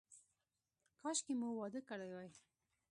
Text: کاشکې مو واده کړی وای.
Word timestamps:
کاشکې 1.01 1.33
مو 1.39 1.49
واده 1.59 1.81
کړی 1.89 2.09
وای. 2.13 2.29